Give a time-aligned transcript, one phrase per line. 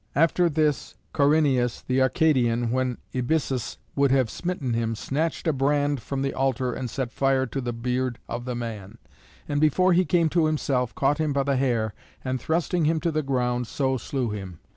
[0.15, 6.23] After this Coryneüs the Arcadian, when Ebysus would have smitten him, snatched a brand from
[6.23, 8.97] the altar and set fire to the beard of the man,
[9.47, 11.93] and, before he came to himself, caught him by the hair,
[12.25, 14.57] and thrusting him to the ground, so slew him.